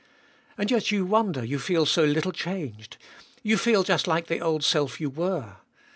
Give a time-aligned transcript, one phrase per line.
[0.57, 2.97] And yet you wonder you feel so little changed.
[3.43, 5.57] You feel just like the old self you were.